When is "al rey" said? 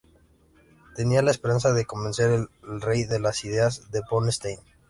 2.63-3.03